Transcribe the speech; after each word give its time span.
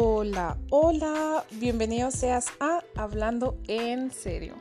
Hola, 0.00 0.56
hola, 0.70 1.44
bienvenido 1.50 2.12
seas 2.12 2.52
a 2.60 2.84
Hablando 2.94 3.58
en 3.66 4.12
serio. 4.12 4.54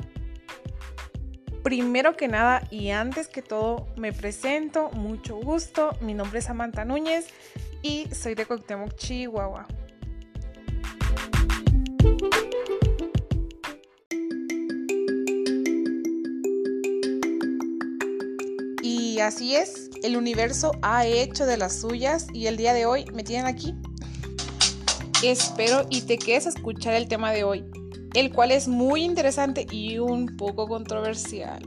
Primero 1.61 2.17
que 2.17 2.27
nada 2.27 2.63
y 2.71 2.89
antes 2.89 3.27
que 3.27 3.43
todo 3.43 3.87
me 3.95 4.11
presento, 4.13 4.89
mucho 4.93 5.35
gusto, 5.35 5.91
mi 6.01 6.15
nombre 6.15 6.39
es 6.39 6.45
Samantha 6.45 6.85
Núñez 6.85 7.27
y 7.83 8.07
soy 8.11 8.33
de 8.33 8.47
Cuauhtémoc, 8.47 8.95
Chihuahua. 8.95 9.67
Y 18.81 19.19
así 19.19 19.55
es, 19.55 19.91
el 20.01 20.17
universo 20.17 20.71
ha 20.81 21.05
hecho 21.05 21.45
de 21.45 21.57
las 21.57 21.79
suyas 21.79 22.25
y 22.33 22.47
el 22.47 22.57
día 22.57 22.73
de 22.73 22.87
hoy 22.87 23.05
me 23.13 23.23
tienen 23.23 23.45
aquí 23.45 23.75
Espero 25.23 25.87
y 25.89 26.01
te 26.01 26.19
quedes 26.19 26.45
a 26.45 26.49
escuchar 26.49 26.93
el 26.93 27.07
tema 27.07 27.31
de 27.31 27.43
hoy, 27.43 27.65
el 28.13 28.31
cual 28.31 28.51
es 28.51 28.67
muy 28.67 29.03
interesante 29.03 29.65
y 29.71 29.97
un 29.97 30.37
poco 30.37 30.67
controversial. 30.67 31.59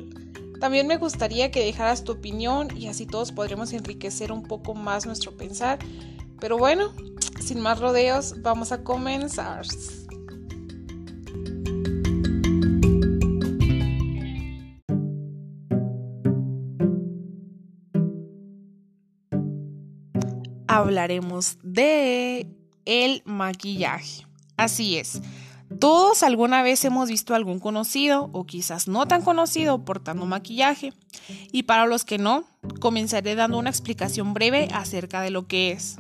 También 0.60 0.86
me 0.86 0.98
gustaría 0.98 1.50
que 1.50 1.64
dejaras 1.64 2.04
tu 2.04 2.12
opinión 2.12 2.68
y 2.76 2.86
así 2.86 3.06
todos 3.06 3.32
podremos 3.32 3.72
enriquecer 3.72 4.30
un 4.30 4.44
poco 4.44 4.74
más 4.74 5.04
nuestro 5.04 5.36
pensar. 5.36 5.80
Pero 6.38 6.58
bueno, 6.58 6.94
sin 7.40 7.60
más 7.60 7.80
rodeos, 7.80 8.40
vamos 8.40 8.70
a 8.70 8.84
comenzar. 8.84 9.66
Hablaremos 20.68 21.58
de 21.64 22.59
el 22.84 23.22
maquillaje. 23.24 24.26
Así 24.56 24.96
es. 24.96 25.22
Todos 25.78 26.24
alguna 26.24 26.62
vez 26.62 26.84
hemos 26.84 27.08
visto 27.08 27.32
a 27.32 27.36
algún 27.36 27.60
conocido 27.60 28.28
o 28.32 28.44
quizás 28.44 28.88
no 28.88 29.06
tan 29.06 29.22
conocido 29.22 29.84
portando 29.84 30.26
maquillaje. 30.26 30.92
Y 31.52 31.62
para 31.62 31.86
los 31.86 32.04
que 32.04 32.18
no, 32.18 32.44
comenzaré 32.80 33.36
dando 33.36 33.58
una 33.58 33.70
explicación 33.70 34.34
breve 34.34 34.68
acerca 34.72 35.20
de 35.20 35.30
lo 35.30 35.46
que 35.46 35.70
es. 35.70 35.98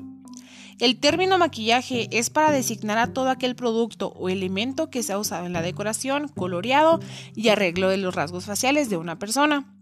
El 0.80 0.98
término 0.98 1.38
maquillaje 1.38 2.08
es 2.10 2.30
para 2.30 2.50
designar 2.50 2.98
a 2.98 3.12
todo 3.12 3.28
aquel 3.28 3.54
producto 3.54 4.08
o 4.16 4.28
elemento 4.28 4.90
que 4.90 5.02
se 5.02 5.12
ha 5.12 5.18
usado 5.18 5.46
en 5.46 5.52
la 5.52 5.62
decoración, 5.62 6.28
coloreado 6.28 7.00
y 7.36 7.50
arreglo 7.50 7.90
de 7.90 7.98
los 7.98 8.14
rasgos 8.14 8.46
faciales 8.46 8.88
de 8.90 8.96
una 8.96 9.18
persona. 9.18 9.72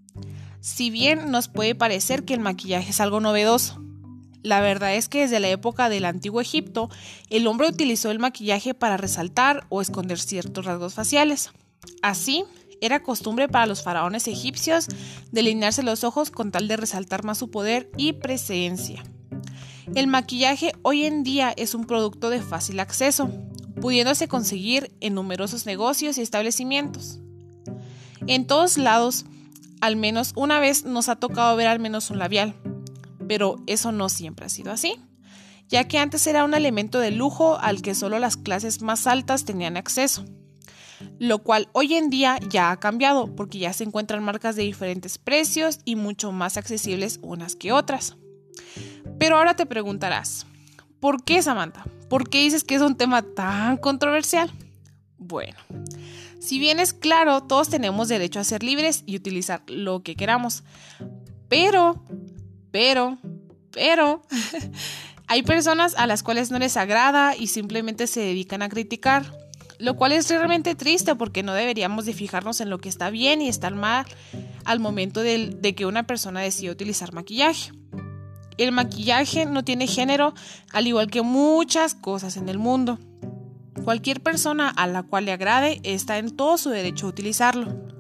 Si 0.60 0.90
bien 0.90 1.30
nos 1.30 1.48
puede 1.48 1.74
parecer 1.74 2.24
que 2.24 2.34
el 2.34 2.40
maquillaje 2.40 2.90
es 2.90 3.00
algo 3.00 3.20
novedoso, 3.20 3.80
la 4.42 4.60
verdad 4.60 4.94
es 4.94 5.08
que 5.08 5.20
desde 5.20 5.40
la 5.40 5.48
época 5.48 5.88
del 5.88 6.04
antiguo 6.04 6.40
Egipto, 6.40 6.90
el 7.30 7.46
hombre 7.46 7.68
utilizó 7.68 8.10
el 8.10 8.18
maquillaje 8.18 8.74
para 8.74 8.96
resaltar 8.96 9.66
o 9.68 9.80
esconder 9.80 10.18
ciertos 10.18 10.64
rasgos 10.64 10.94
faciales. 10.94 11.50
Así, 12.02 12.44
era 12.80 13.02
costumbre 13.02 13.48
para 13.48 13.66
los 13.66 13.82
faraones 13.82 14.28
egipcios 14.28 14.86
delinearse 15.32 15.82
los 15.82 16.04
ojos 16.04 16.30
con 16.30 16.52
tal 16.52 16.68
de 16.68 16.76
resaltar 16.76 17.24
más 17.24 17.38
su 17.38 17.50
poder 17.50 17.90
y 17.96 18.12
presencia. 18.14 19.02
El 19.94 20.06
maquillaje 20.06 20.72
hoy 20.82 21.04
en 21.04 21.22
día 21.22 21.52
es 21.56 21.74
un 21.74 21.86
producto 21.86 22.30
de 22.30 22.42
fácil 22.42 22.78
acceso, 22.78 23.30
pudiéndose 23.80 24.28
conseguir 24.28 24.94
en 25.00 25.14
numerosos 25.14 25.66
negocios 25.66 26.18
y 26.18 26.22
establecimientos. 26.22 27.20
En 28.26 28.46
todos 28.46 28.76
lados, 28.76 29.24
al 29.80 29.96
menos 29.96 30.32
una 30.36 30.60
vez 30.60 30.84
nos 30.84 31.08
ha 31.08 31.16
tocado 31.16 31.56
ver 31.56 31.68
al 31.68 31.78
menos 31.78 32.10
un 32.10 32.18
labial, 32.18 32.54
pero 33.28 33.56
eso 33.66 33.92
no 33.92 34.08
siempre 34.08 34.46
ha 34.46 34.48
sido 34.48 34.72
así, 34.72 34.96
ya 35.68 35.86
que 35.86 35.98
antes 35.98 36.26
era 36.26 36.44
un 36.44 36.54
elemento 36.54 36.98
de 36.98 37.10
lujo 37.10 37.58
al 37.58 37.82
que 37.82 37.94
solo 37.94 38.18
las 38.18 38.36
clases 38.36 38.82
más 38.82 39.06
altas 39.06 39.44
tenían 39.44 39.76
acceso, 39.76 40.24
lo 41.18 41.38
cual 41.40 41.68
hoy 41.72 41.94
en 41.94 42.10
día 42.10 42.38
ya 42.48 42.70
ha 42.70 42.80
cambiado 42.80 43.36
porque 43.36 43.58
ya 43.58 43.72
se 43.72 43.84
encuentran 43.84 44.24
marcas 44.24 44.56
de 44.56 44.62
diferentes 44.62 45.18
precios 45.18 45.80
y 45.84 45.96
mucho 45.96 46.32
más 46.32 46.56
accesibles 46.56 47.20
unas 47.22 47.54
que 47.54 47.72
otras. 47.72 48.16
Pero 49.18 49.36
ahora 49.36 49.54
te 49.54 49.66
preguntarás, 49.66 50.46
¿por 51.00 51.22
qué 51.22 51.42
Samantha? 51.42 51.84
¿Por 52.08 52.30
qué 52.30 52.38
dices 52.38 52.64
que 52.64 52.74
es 52.74 52.82
un 52.82 52.96
tema 52.96 53.22
tan 53.22 53.76
controversial? 53.76 54.50
Bueno, 55.18 55.58
si 56.40 56.58
bien 56.58 56.80
es 56.80 56.94
claro, 56.94 57.42
todos 57.42 57.68
tenemos 57.68 58.08
derecho 58.08 58.40
a 58.40 58.44
ser 58.44 58.62
libres 58.62 59.02
y 59.04 59.16
utilizar 59.16 59.62
lo 59.68 60.02
que 60.02 60.16
queramos, 60.16 60.64
pero 61.48 62.02
pero, 62.70 63.18
pero, 63.72 64.22
hay 65.26 65.42
personas 65.42 65.94
a 65.96 66.06
las 66.06 66.22
cuales 66.22 66.50
no 66.50 66.58
les 66.58 66.76
agrada 66.76 67.36
y 67.36 67.48
simplemente 67.48 68.06
se 68.06 68.20
dedican 68.20 68.62
a 68.62 68.68
criticar, 68.68 69.32
lo 69.78 69.96
cual 69.96 70.12
es 70.12 70.28
realmente 70.28 70.74
triste 70.74 71.14
porque 71.14 71.42
no 71.42 71.54
deberíamos 71.54 72.06
de 72.06 72.12
fijarnos 72.12 72.60
en 72.60 72.70
lo 72.70 72.78
que 72.78 72.88
está 72.88 73.10
bien 73.10 73.40
y 73.42 73.48
estar 73.48 73.74
mal 73.74 74.06
al 74.64 74.80
momento 74.80 75.22
de, 75.22 75.50
de 75.50 75.74
que 75.74 75.86
una 75.86 76.06
persona 76.06 76.40
decide 76.40 76.70
utilizar 76.70 77.12
maquillaje. 77.12 77.72
El 78.56 78.72
maquillaje 78.72 79.46
no 79.46 79.64
tiene 79.64 79.86
género, 79.86 80.34
al 80.72 80.86
igual 80.88 81.08
que 81.10 81.22
muchas 81.22 81.94
cosas 81.94 82.36
en 82.36 82.48
el 82.48 82.58
mundo. 82.58 82.98
Cualquier 83.84 84.20
persona 84.20 84.68
a 84.68 84.86
la 84.88 85.04
cual 85.04 85.24
le 85.24 85.32
agrade 85.32 85.80
está 85.84 86.18
en 86.18 86.36
todo 86.36 86.58
su 86.58 86.70
derecho 86.70 87.06
a 87.06 87.10
utilizarlo. 87.10 87.97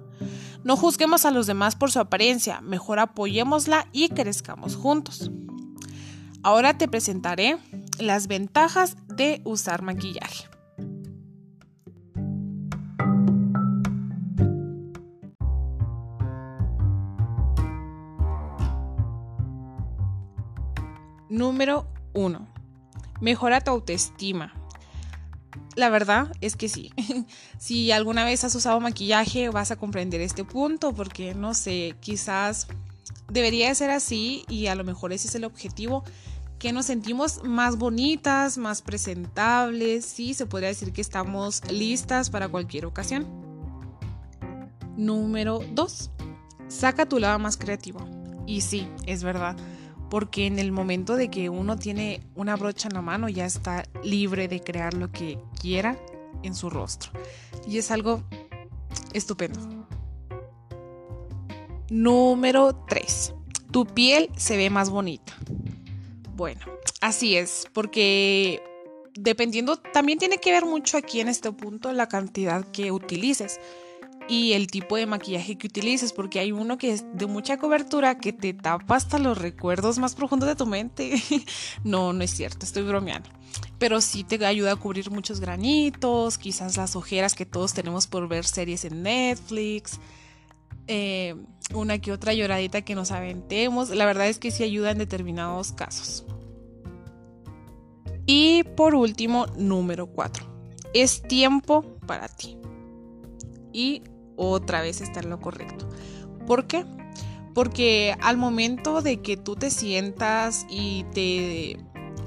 No 0.68 0.76
juzguemos 0.76 1.24
a 1.24 1.30
los 1.30 1.46
demás 1.46 1.76
por 1.76 1.90
su 1.90 1.98
apariencia, 1.98 2.60
mejor 2.60 2.98
apoyémosla 2.98 3.86
y 3.90 4.10
crezcamos 4.10 4.76
juntos. 4.76 5.30
Ahora 6.42 6.76
te 6.76 6.88
presentaré 6.88 7.56
las 7.98 8.26
ventajas 8.26 8.98
de 9.06 9.40
usar 9.44 9.80
maquillaje. 9.80 10.46
Número 21.30 21.86
1. 22.12 22.46
Mejora 23.22 23.62
tu 23.62 23.70
autoestima. 23.70 24.57
La 25.78 25.90
verdad 25.90 26.32
es 26.40 26.56
que 26.56 26.68
sí. 26.68 26.92
si 27.58 27.92
alguna 27.92 28.24
vez 28.24 28.42
has 28.42 28.52
usado 28.56 28.80
maquillaje 28.80 29.48
vas 29.48 29.70
a 29.70 29.76
comprender 29.76 30.20
este 30.20 30.42
punto 30.42 30.92
porque 30.92 31.36
no 31.36 31.54
sé, 31.54 31.94
quizás 32.00 32.66
debería 33.30 33.72
ser 33.76 33.90
así 33.90 34.44
y 34.48 34.66
a 34.66 34.74
lo 34.74 34.82
mejor 34.82 35.12
ese 35.12 35.28
es 35.28 35.36
el 35.36 35.44
objetivo 35.44 36.02
que 36.58 36.72
nos 36.72 36.86
sentimos 36.86 37.44
más 37.44 37.76
bonitas, 37.78 38.58
más 38.58 38.82
presentables, 38.82 40.04
sí, 40.04 40.34
se 40.34 40.46
podría 40.46 40.70
decir 40.70 40.92
que 40.92 41.00
estamos 41.00 41.62
listas 41.70 42.28
para 42.28 42.48
cualquier 42.48 42.84
ocasión. 42.84 43.24
Número 44.96 45.60
2. 45.74 46.10
Saca 46.66 47.06
tu 47.06 47.20
lado 47.20 47.38
más 47.38 47.56
creativo. 47.56 48.00
Y 48.48 48.62
sí, 48.62 48.88
es 49.06 49.22
verdad 49.22 49.56
porque 50.10 50.46
en 50.46 50.58
el 50.58 50.72
momento 50.72 51.16
de 51.16 51.30
que 51.30 51.48
uno 51.48 51.76
tiene 51.76 52.22
una 52.34 52.56
brocha 52.56 52.88
en 52.88 52.94
la 52.94 53.02
mano 53.02 53.28
ya 53.28 53.44
está 53.44 53.84
libre 54.02 54.48
de 54.48 54.60
crear 54.60 54.94
lo 54.94 55.10
que 55.12 55.38
quiera 55.60 55.98
en 56.42 56.54
su 56.54 56.70
rostro. 56.70 57.12
Y 57.66 57.78
es 57.78 57.90
algo 57.90 58.22
estupendo. 59.12 59.60
Número 61.90 62.74
3. 62.88 63.34
Tu 63.70 63.86
piel 63.86 64.30
se 64.36 64.56
ve 64.56 64.70
más 64.70 64.90
bonita. 64.90 65.34
Bueno, 66.36 66.60
así 67.00 67.36
es, 67.36 67.66
porque 67.72 68.62
dependiendo, 69.14 69.76
también 69.76 70.18
tiene 70.18 70.38
que 70.38 70.52
ver 70.52 70.64
mucho 70.64 70.96
aquí 70.96 71.20
en 71.20 71.28
este 71.28 71.50
punto 71.52 71.92
la 71.92 72.08
cantidad 72.08 72.64
que 72.70 72.92
utilices 72.92 73.60
y 74.28 74.52
el 74.52 74.66
tipo 74.66 74.96
de 74.96 75.06
maquillaje 75.06 75.56
que 75.56 75.66
utilices, 75.66 76.12
porque 76.12 76.38
hay 76.38 76.52
uno 76.52 76.76
que 76.76 76.92
es 76.92 77.04
de 77.14 77.26
mucha 77.26 77.56
cobertura 77.56 78.18
que 78.18 78.32
te 78.32 78.52
tapa 78.52 78.96
hasta 78.96 79.18
los 79.18 79.38
recuerdos 79.38 79.98
más 79.98 80.14
profundos 80.14 80.48
de 80.48 80.54
tu 80.54 80.66
mente. 80.66 81.14
no, 81.84 82.12
no 82.12 82.22
es 82.22 82.30
cierto, 82.30 82.66
estoy 82.66 82.82
bromeando. 82.82 83.30
Pero 83.78 84.00
sí 84.02 84.24
te 84.24 84.44
ayuda 84.44 84.72
a 84.72 84.76
cubrir 84.76 85.10
muchos 85.10 85.40
granitos, 85.40 86.36
quizás 86.36 86.76
las 86.76 86.94
ojeras 86.94 87.34
que 87.34 87.46
todos 87.46 87.72
tenemos 87.72 88.06
por 88.06 88.28
ver 88.28 88.44
series 88.44 88.84
en 88.84 89.02
Netflix, 89.02 89.98
eh, 90.86 91.34
una 91.72 91.98
que 91.98 92.12
otra 92.12 92.34
lloradita 92.34 92.82
que 92.82 92.94
nos 92.94 93.10
aventemos. 93.10 93.88
La 93.90 94.04
verdad 94.04 94.28
es 94.28 94.38
que 94.38 94.50
sí 94.50 94.62
ayuda 94.62 94.90
en 94.90 94.98
determinados 94.98 95.72
casos. 95.72 96.26
Y 98.26 98.62
por 98.76 98.94
último, 98.94 99.46
número 99.56 100.06
4. 100.06 100.46
Es 100.92 101.22
tiempo 101.22 101.82
para 102.06 102.28
ti. 102.28 102.58
Y 103.72 104.02
otra 104.38 104.80
vez 104.80 105.02
está 105.02 105.20
en 105.20 105.28
lo 105.28 105.40
correcto. 105.40 105.88
¿Por 106.46 106.66
qué? 106.66 106.86
Porque 107.54 108.16
al 108.20 108.38
momento 108.38 109.02
de 109.02 109.20
que 109.20 109.36
tú 109.36 109.56
te 109.56 109.70
sientas 109.70 110.64
y 110.70 111.04
te 111.12 111.76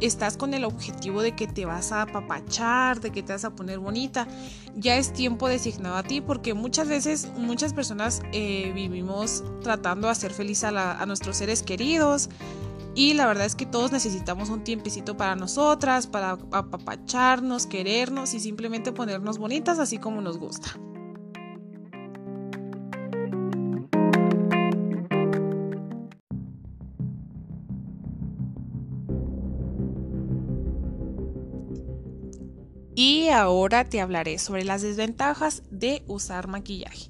estás 0.02 0.36
con 0.36 0.54
el 0.54 0.66
objetivo 0.66 1.22
de 1.22 1.36
que 1.36 1.48
te 1.48 1.66
vas 1.66 1.92
a 1.92 2.04
apapachar, 2.04 3.00
de 3.00 3.12
que 3.12 3.24
te 3.24 3.34
vas 3.34 3.46
a 3.46 3.56
poner 3.56 3.80
bonita, 3.80 4.28
ya 4.76 4.98
es 4.98 5.14
tiempo 5.14 5.48
designado 5.48 5.96
a 5.96 6.04
ti, 6.04 6.22
porque 6.22 6.54
muchas 6.54 6.88
veces 6.88 7.32
muchas 7.38 7.74
personas 7.74 8.22
eh, 8.34 8.72
vivimos 8.74 9.44
tratando 9.62 10.08
de 10.08 10.12
hacer 10.12 10.34
feliz 10.34 10.64
a, 10.64 11.00
a 11.00 11.06
nuestros 11.06 11.38
seres 11.38 11.64
queridos 11.64 12.30
Y 12.94 13.14
la 13.14 13.26
verdad 13.26 13.46
es 13.46 13.56
que 13.56 13.66
todos 13.66 13.92
necesitamos 13.92 14.50
un 14.50 14.64
tiempecito 14.64 15.16
para 15.16 15.36
nosotras, 15.36 16.08
para 16.08 16.32
apapacharnos, 16.52 17.66
querernos 17.66 18.34
y 18.34 18.40
simplemente 18.40 18.92
ponernos 18.92 19.38
bonitas 19.38 19.80
así 19.80 19.98
como 19.98 20.22
nos 20.22 20.38
gusta. 20.38 20.78
Y 33.04 33.30
ahora 33.30 33.86
te 33.86 34.00
hablaré 34.00 34.38
sobre 34.38 34.64
las 34.64 34.84
desventajas 34.84 35.64
de 35.72 36.04
usar 36.06 36.48
maquillaje. 36.48 37.10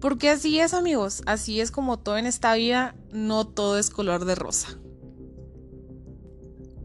Porque 0.00 0.30
así 0.30 0.60
es 0.60 0.74
amigos, 0.74 1.24
así 1.26 1.60
es 1.60 1.72
como 1.72 1.98
todo 1.98 2.18
en 2.18 2.26
esta 2.26 2.54
vida, 2.54 2.94
no 3.10 3.44
todo 3.44 3.76
es 3.76 3.90
color 3.90 4.26
de 4.26 4.36
rosa. 4.36 4.78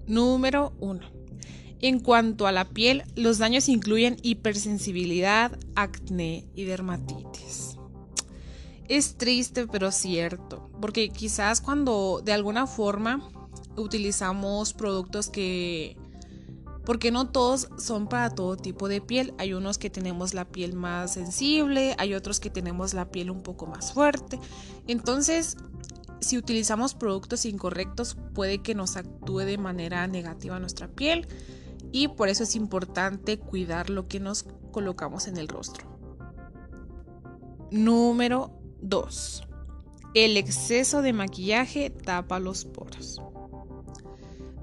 Número 0.08 0.74
1. 0.80 1.00
En 1.82 2.00
cuanto 2.00 2.48
a 2.48 2.52
la 2.52 2.68
piel, 2.68 3.04
los 3.16 3.38
daños 3.38 3.70
incluyen 3.70 4.18
hipersensibilidad, 4.24 5.56
acné 5.76 6.48
y 6.56 6.64
dermatitis. 6.64 7.78
Es 8.88 9.16
triste 9.16 9.68
pero 9.68 9.92
cierto, 9.92 10.72
porque 10.82 11.10
quizás 11.10 11.62
cuando 11.62 12.24
de 12.26 12.34
alguna 12.34 12.66
forma 12.66 13.30
utilizamos 13.78 14.74
productos 14.74 15.30
que 15.30 15.99
porque 16.86 17.12
no 17.12 17.30
todos 17.30 17.70
son 17.78 18.08
para 18.08 18.30
todo 18.30 18.58
tipo 18.58 18.88
de 18.88 19.02
piel. 19.02 19.34
Hay 19.38 19.54
unos 19.54 19.78
que 19.78 19.90
tenemos 19.90 20.34
la 20.34 20.46
piel 20.46 20.74
más 20.74 21.14
sensible, 21.14 21.96
hay 21.98 22.14
otros 22.14 22.40
que 22.40 22.50
tenemos 22.50 22.94
la 22.94 23.10
piel 23.12 23.30
un 23.30 23.44
poco 23.44 23.68
más 23.68 23.94
fuerte. 23.94 24.40
Entonces, 24.88 25.58
si 26.22 26.38
utilizamos 26.38 26.94
productos 26.94 27.46
incorrectos, 27.46 28.18
puede 28.34 28.60
que 28.62 28.76
nos 28.76 28.98
actúe 28.98 29.40
de 29.40 29.58
manera 29.58 30.06
negativa 30.08 30.60
nuestra 30.60 30.88
piel 30.88 31.28
y 31.92 32.10
por 32.10 32.30
eso 32.30 32.44
es 32.44 32.56
importante 32.56 33.40
cuidar 33.40 33.90
lo 33.90 34.08
que 34.08 34.20
nos 34.20 34.46
colocamos 34.72 35.28
en 35.28 35.38
el 35.38 35.48
rostro. 35.48 35.88
Número 37.72 38.52
2. 38.82 39.44
El 40.16 40.38
exceso 40.38 41.02
de 41.02 41.14
maquillaje 41.14 41.90
tapa 41.90 42.40
los 42.40 42.66
poros 42.66 43.22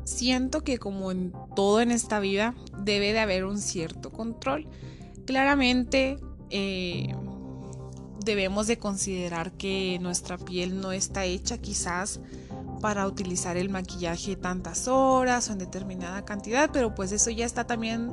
siento 0.06 0.62
que 0.62 0.78
como 0.78 1.10
en 1.10 1.32
todo 1.54 1.80
en 1.80 1.90
esta 1.90 2.20
vida 2.20 2.54
debe 2.78 3.12
de 3.12 3.18
haber 3.18 3.44
un 3.44 3.58
cierto 3.58 4.10
control. 4.12 4.68
Claramente 5.26 6.18
eh, 6.50 7.14
debemos 8.24 8.68
de 8.68 8.78
considerar 8.78 9.52
que 9.52 9.98
nuestra 10.00 10.38
piel 10.38 10.80
no 10.80 10.92
está 10.92 11.24
hecha 11.24 11.58
quizás 11.58 12.20
para 12.80 13.06
utilizar 13.06 13.56
el 13.56 13.68
maquillaje 13.68 14.36
tantas 14.36 14.86
horas 14.86 15.50
o 15.50 15.52
en 15.52 15.58
determinada 15.58 16.24
cantidad, 16.24 16.70
pero 16.72 16.94
pues 16.94 17.10
eso 17.10 17.30
ya 17.30 17.44
está 17.44 17.66
también 17.66 18.12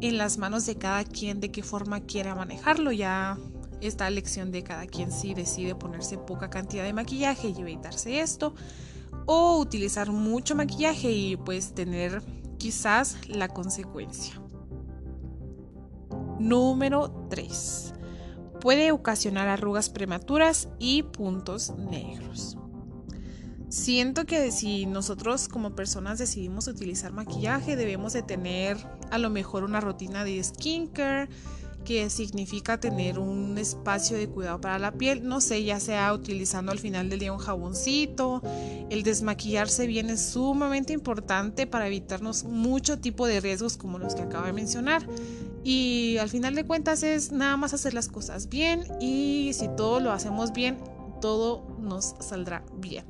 en 0.00 0.18
las 0.18 0.38
manos 0.38 0.66
de 0.66 0.76
cada 0.76 1.04
quien 1.04 1.40
de 1.40 1.50
qué 1.50 1.62
forma 1.62 2.00
quiera 2.00 2.34
manejarlo. 2.36 2.92
Ya 2.92 3.38
está 3.80 4.04
la 4.04 4.08
elección 4.08 4.52
de 4.52 4.62
cada 4.62 4.86
quien 4.86 5.10
si 5.10 5.34
decide 5.34 5.74
ponerse 5.74 6.16
poca 6.16 6.48
cantidad 6.48 6.84
de 6.84 6.92
maquillaje 6.92 7.48
y 7.48 7.60
evitarse 7.60 8.20
esto 8.20 8.54
o 9.26 9.58
utilizar 9.58 10.10
mucho 10.10 10.54
maquillaje 10.54 11.10
y 11.10 11.36
pues 11.36 11.74
tener 11.74 12.22
quizás 12.58 13.16
la 13.28 13.48
consecuencia. 13.48 14.40
Número 16.38 17.26
3. 17.30 17.94
Puede 18.60 18.92
ocasionar 18.92 19.48
arrugas 19.48 19.90
prematuras 19.90 20.68
y 20.78 21.02
puntos 21.02 21.74
negros. 21.76 22.56
Siento 23.68 24.24
que 24.24 24.52
si 24.52 24.86
nosotros 24.86 25.48
como 25.48 25.74
personas 25.74 26.18
decidimos 26.18 26.68
utilizar 26.68 27.12
maquillaje 27.12 27.74
debemos 27.74 28.12
de 28.12 28.22
tener 28.22 28.76
a 29.10 29.18
lo 29.18 29.30
mejor 29.30 29.64
una 29.64 29.80
rutina 29.80 30.22
de 30.22 30.42
skincare, 30.42 31.28
que 31.84 32.08
significa 32.10 32.78
tener 32.78 33.18
un 33.18 33.56
espacio 33.58 34.16
de 34.16 34.28
cuidado 34.28 34.60
para 34.60 34.78
la 34.78 34.92
piel, 34.92 35.26
no 35.26 35.40
sé, 35.40 35.62
ya 35.62 35.78
sea 35.80 36.12
utilizando 36.12 36.72
al 36.72 36.78
final 36.78 37.08
del 37.10 37.18
día 37.20 37.32
un 37.32 37.38
jaboncito, 37.38 38.42
el 38.90 39.02
desmaquillarse 39.02 39.86
bien 39.86 40.10
es 40.10 40.20
sumamente 40.20 40.92
importante 40.92 41.66
para 41.66 41.86
evitarnos 41.86 42.44
mucho 42.44 42.98
tipo 42.98 43.26
de 43.26 43.40
riesgos 43.40 43.76
como 43.76 43.98
los 43.98 44.14
que 44.14 44.22
acabo 44.22 44.46
de 44.46 44.52
mencionar. 44.52 45.06
Y 45.62 46.18
al 46.18 46.28
final 46.28 46.54
de 46.54 46.64
cuentas 46.64 47.02
es 47.02 47.32
nada 47.32 47.56
más 47.56 47.72
hacer 47.72 47.94
las 47.94 48.08
cosas 48.08 48.48
bien 48.48 48.84
y 49.00 49.52
si 49.54 49.68
todo 49.76 50.00
lo 50.00 50.12
hacemos 50.12 50.52
bien, 50.52 50.78
todo 51.20 51.76
nos 51.78 52.14
saldrá 52.20 52.64
bien. 52.76 53.04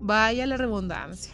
Vaya 0.00 0.46
la 0.46 0.58
redundancia. 0.58 1.32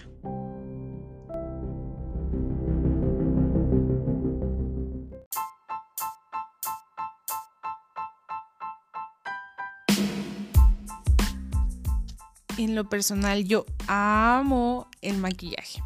En 12.64 12.74
lo 12.74 12.88
personal 12.88 13.44
yo 13.44 13.66
amo 13.86 14.88
el 15.02 15.16
maquillaje. 15.16 15.82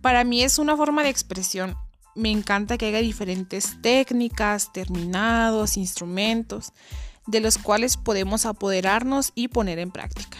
Para 0.00 0.24
mí 0.24 0.42
es 0.42 0.58
una 0.58 0.76
forma 0.76 1.02
de 1.02 1.10
expresión. 1.10 1.76
Me 2.14 2.30
encanta 2.30 2.76
que 2.76 2.86
haya 2.86 2.98
diferentes 2.98 3.80
técnicas, 3.80 4.72
terminados, 4.72 5.76
instrumentos, 5.76 6.72
de 7.26 7.40
los 7.40 7.58
cuales 7.58 7.96
podemos 7.96 8.46
apoderarnos 8.46 9.32
y 9.34 9.48
poner 9.48 9.78
en 9.78 9.90
práctica. 9.90 10.38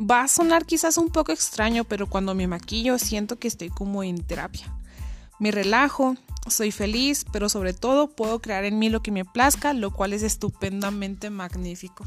Va 0.00 0.22
a 0.22 0.28
sonar 0.28 0.64
quizás 0.64 0.98
un 0.98 1.10
poco 1.10 1.32
extraño, 1.32 1.84
pero 1.84 2.06
cuando 2.08 2.34
me 2.34 2.46
maquillo 2.46 2.98
siento 2.98 3.38
que 3.38 3.48
estoy 3.48 3.68
como 3.68 4.02
en 4.02 4.22
terapia. 4.22 4.74
Me 5.38 5.50
relajo, 5.50 6.16
soy 6.48 6.70
feliz, 6.70 7.26
pero 7.32 7.48
sobre 7.48 7.74
todo 7.74 8.08
puedo 8.08 8.40
crear 8.40 8.64
en 8.64 8.78
mí 8.78 8.88
lo 8.88 9.02
que 9.02 9.10
me 9.10 9.24
plazca, 9.24 9.74
lo 9.74 9.92
cual 9.92 10.12
es 10.12 10.22
estupendamente 10.22 11.28
magnífico. 11.30 12.06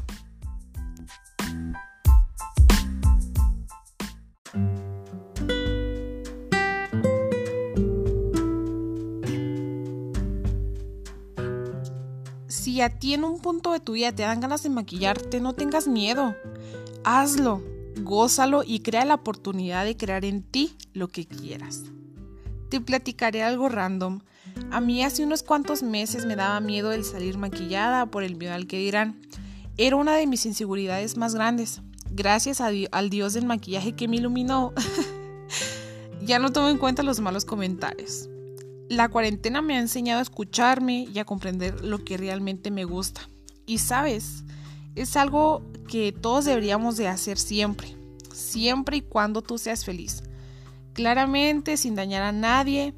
Si 12.80 12.84
a 12.84 12.88
ti 12.88 13.12
en 13.12 13.24
un 13.24 13.38
punto 13.38 13.72
de 13.72 13.80
tu 13.80 13.92
vida 13.92 14.10
te 14.10 14.22
dan 14.22 14.40
ganas 14.40 14.62
de 14.62 14.70
maquillarte, 14.70 15.38
no 15.38 15.52
tengas 15.52 15.86
miedo. 15.86 16.34
Hazlo, 17.04 17.62
gózalo 18.00 18.62
y 18.64 18.80
crea 18.80 19.04
la 19.04 19.16
oportunidad 19.16 19.84
de 19.84 19.98
crear 19.98 20.24
en 20.24 20.42
ti 20.42 20.78
lo 20.94 21.08
que 21.08 21.26
quieras. 21.26 21.82
Te 22.70 22.80
platicaré 22.80 23.42
algo 23.42 23.68
random. 23.68 24.20
A 24.70 24.80
mí 24.80 25.04
hace 25.04 25.22
unos 25.22 25.42
cuantos 25.42 25.82
meses 25.82 26.24
me 26.24 26.36
daba 26.36 26.58
miedo 26.60 26.90
el 26.92 27.04
salir 27.04 27.36
maquillada 27.36 28.06
por 28.06 28.22
el 28.22 28.36
miedo 28.36 28.54
al 28.54 28.66
que 28.66 28.78
dirán. 28.78 29.20
Era 29.76 29.96
una 29.96 30.16
de 30.16 30.26
mis 30.26 30.46
inseguridades 30.46 31.18
más 31.18 31.34
grandes. 31.34 31.82
Gracias 32.10 32.62
al 32.62 33.10
Dios 33.10 33.34
del 33.34 33.44
maquillaje 33.44 33.92
que 33.92 34.08
me 34.08 34.16
iluminó. 34.16 34.72
ya 36.22 36.38
no 36.38 36.50
tomo 36.50 36.70
en 36.70 36.78
cuenta 36.78 37.02
los 37.02 37.20
malos 37.20 37.44
comentarios. 37.44 38.30
La 38.90 39.08
cuarentena 39.08 39.62
me 39.62 39.76
ha 39.76 39.80
enseñado 39.80 40.18
a 40.18 40.22
escucharme 40.22 41.06
y 41.14 41.20
a 41.20 41.24
comprender 41.24 41.84
lo 41.84 42.04
que 42.04 42.16
realmente 42.16 42.72
me 42.72 42.82
gusta. 42.82 43.20
Y 43.64 43.78
sabes, 43.78 44.42
es 44.96 45.16
algo 45.16 45.62
que 45.86 46.10
todos 46.10 46.44
deberíamos 46.44 46.96
de 46.96 47.06
hacer 47.06 47.38
siempre, 47.38 47.96
siempre 48.34 48.96
y 48.96 49.02
cuando 49.02 49.42
tú 49.42 49.58
seas 49.58 49.84
feliz. 49.84 50.24
Claramente, 50.92 51.76
sin 51.76 51.94
dañar 51.94 52.24
a 52.24 52.32
nadie 52.32 52.92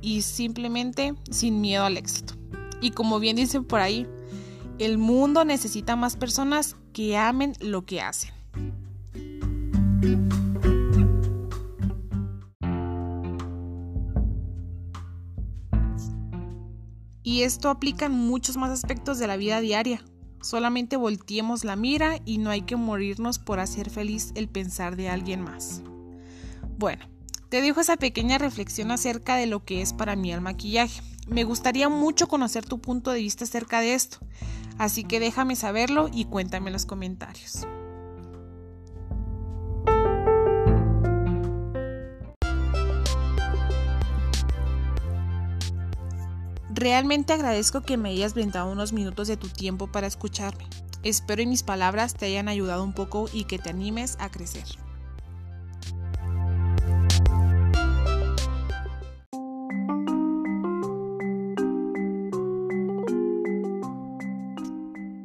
y 0.00 0.22
simplemente 0.22 1.14
sin 1.30 1.60
miedo 1.60 1.84
al 1.84 1.98
éxito. 1.98 2.32
Y 2.80 2.92
como 2.92 3.20
bien 3.20 3.36
dicen 3.36 3.62
por 3.62 3.80
ahí, 3.80 4.08
el 4.78 4.96
mundo 4.96 5.44
necesita 5.44 5.96
más 5.96 6.16
personas 6.16 6.76
que 6.94 7.18
amen 7.18 7.52
lo 7.60 7.84
que 7.84 8.00
hacen. 8.00 8.35
Y 17.26 17.42
esto 17.42 17.70
aplica 17.70 18.06
en 18.06 18.12
muchos 18.12 18.56
más 18.56 18.70
aspectos 18.70 19.18
de 19.18 19.26
la 19.26 19.36
vida 19.36 19.60
diaria. 19.60 20.00
Solamente 20.40 20.96
volteemos 20.96 21.64
la 21.64 21.74
mira 21.74 22.20
y 22.24 22.38
no 22.38 22.50
hay 22.50 22.62
que 22.62 22.76
morirnos 22.76 23.40
por 23.40 23.58
hacer 23.58 23.90
feliz 23.90 24.30
el 24.36 24.48
pensar 24.48 24.94
de 24.94 25.08
alguien 25.08 25.42
más. 25.42 25.82
Bueno, 26.78 27.04
te 27.48 27.60
dejo 27.62 27.80
esa 27.80 27.96
pequeña 27.96 28.38
reflexión 28.38 28.92
acerca 28.92 29.34
de 29.34 29.46
lo 29.46 29.64
que 29.64 29.82
es 29.82 29.92
para 29.92 30.14
mí 30.14 30.32
el 30.32 30.40
maquillaje. 30.40 31.02
Me 31.26 31.42
gustaría 31.42 31.88
mucho 31.88 32.28
conocer 32.28 32.64
tu 32.64 32.80
punto 32.80 33.10
de 33.10 33.18
vista 33.18 33.42
acerca 33.42 33.80
de 33.80 33.94
esto, 33.94 34.18
así 34.78 35.02
que 35.02 35.18
déjame 35.18 35.56
saberlo 35.56 36.08
y 36.12 36.26
cuéntame 36.26 36.68
en 36.68 36.74
los 36.74 36.86
comentarios. 36.86 37.66
Realmente 46.76 47.32
agradezco 47.32 47.80
que 47.80 47.96
me 47.96 48.10
hayas 48.10 48.34
brindado 48.34 48.70
unos 48.70 48.92
minutos 48.92 49.28
de 49.28 49.38
tu 49.38 49.48
tiempo 49.48 49.86
para 49.86 50.06
escucharme. 50.06 50.66
Espero 51.02 51.38
que 51.38 51.46
mis 51.46 51.62
palabras 51.62 52.12
te 52.12 52.26
hayan 52.26 52.48
ayudado 52.48 52.84
un 52.84 52.92
poco 52.92 53.30
y 53.32 53.44
que 53.44 53.58
te 53.58 53.70
animes 53.70 54.18
a 54.20 54.30
crecer. 54.30 54.64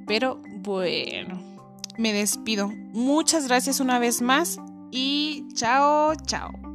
Pero 0.08 0.42
bueno, 0.60 1.42
me 1.98 2.14
despido. 2.14 2.70
Muchas 2.94 3.48
gracias 3.50 3.82
una 3.82 4.00
vez 4.00 4.22
más 4.22 4.58
y 4.90 5.50
chao, 5.54 6.14
chao. 6.16 6.71